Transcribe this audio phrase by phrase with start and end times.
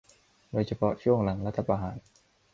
[0.51, 1.97] โดยเฉพาะช่วงหลังรัฐประหาร